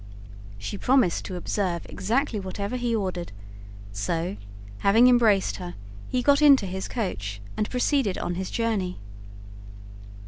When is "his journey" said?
8.33-8.97